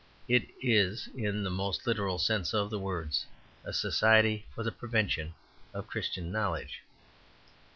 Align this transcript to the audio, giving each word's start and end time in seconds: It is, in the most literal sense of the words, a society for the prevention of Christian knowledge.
It 0.27 0.47
is, 0.63 1.09
in 1.13 1.43
the 1.43 1.51
most 1.51 1.85
literal 1.85 2.17
sense 2.17 2.55
of 2.55 2.71
the 2.71 2.79
words, 2.79 3.27
a 3.63 3.71
society 3.71 4.47
for 4.55 4.63
the 4.63 4.71
prevention 4.71 5.35
of 5.75 5.85
Christian 5.85 6.31
knowledge. 6.31 6.81